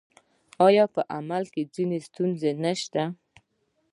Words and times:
آیا 0.67 0.85
په 0.95 1.01
عمل 1.15 1.43
کې 1.53 1.61
ځینې 1.75 1.97
ستونزې 2.07 2.51
نشته؟ 2.63 3.03